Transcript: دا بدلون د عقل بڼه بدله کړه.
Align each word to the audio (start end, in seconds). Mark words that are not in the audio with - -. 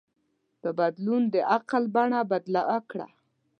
دا 0.63 0.71
بدلون 0.79 1.21
د 1.33 1.35
عقل 1.53 1.83
بڼه 1.95 2.19
بدله 2.31 2.61
کړه. 2.89 3.07